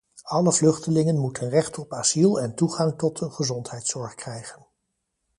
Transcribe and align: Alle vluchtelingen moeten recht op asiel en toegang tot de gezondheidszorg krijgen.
Alle 0.23 0.51
vluchtelingen 0.51 1.17
moeten 1.17 1.49
recht 1.49 1.77
op 1.77 1.93
asiel 1.93 2.41
en 2.41 2.55
toegang 2.55 2.97
tot 2.97 3.19
de 3.19 3.29
gezondheidszorg 3.29 4.15
krijgen. 4.15 4.65